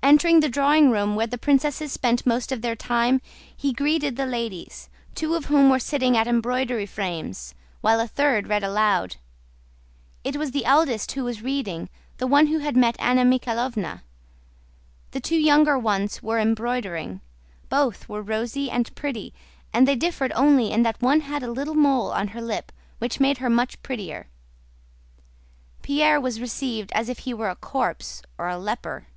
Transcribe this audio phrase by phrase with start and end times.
[0.00, 3.20] Entering the drawing room, where the princesses spent most of their time,
[3.56, 8.46] he greeted the ladies, two of whom were sitting at embroidery frames while a third
[8.46, 9.16] read aloud.
[10.22, 14.02] It was the eldest who was reading—the one who had met Anna Mikháylovna.
[15.10, 17.20] The two younger ones were embroidering:
[17.68, 19.34] both were rosy and pretty
[19.72, 23.18] and they differed only in that one had a little mole on her lip which
[23.18, 24.28] made her much prettier.
[25.82, 29.08] Pierre was received as if he were a corpse or a leper.